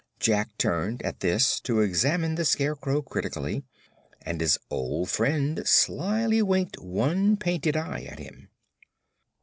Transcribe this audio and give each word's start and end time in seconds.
Jack 0.19 0.57
turned, 0.57 1.03
at 1.03 1.19
this, 1.19 1.59
to 1.59 1.81
examine 1.81 2.33
the 2.33 2.43
Scarecrow 2.43 3.03
critically, 3.03 3.61
and 4.23 4.41
his 4.41 4.57
old 4.71 5.11
friend 5.11 5.61
slyly 5.67 6.41
winked 6.41 6.79
one 6.79 7.37
painted 7.37 7.77
eye 7.77 8.05
at 8.09 8.17
him. 8.17 8.49